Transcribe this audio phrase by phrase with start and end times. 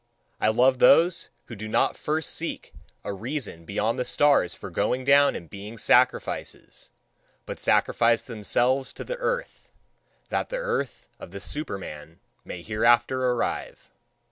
[0.39, 5.05] I love those who do not first seek a reason beyond the stars for going
[5.05, 6.89] down and being sacrifices,
[7.45, 9.71] but sacrifice themselves to the earth,
[10.29, 13.91] that the earth of the Superman may hereafter arrive.